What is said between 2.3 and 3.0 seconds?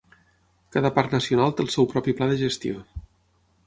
de gestió.